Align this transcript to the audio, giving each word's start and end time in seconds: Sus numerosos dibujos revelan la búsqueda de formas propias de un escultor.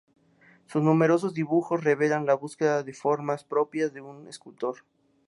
Sus 0.65 0.81
numerosos 0.81 1.35
dibujos 1.35 1.83
revelan 1.83 2.25
la 2.25 2.33
búsqueda 2.33 2.81
de 2.81 2.91
formas 2.91 3.43
propias 3.43 3.93
de 3.93 4.01
un 4.01 4.27
escultor. 4.27 4.77